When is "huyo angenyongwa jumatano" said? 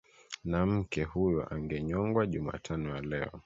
1.03-2.95